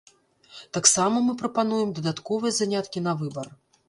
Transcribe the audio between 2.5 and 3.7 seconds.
заняткі на выбар.